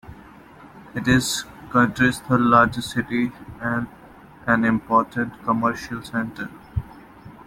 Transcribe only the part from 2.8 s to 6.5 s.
city, and an important commercial centre.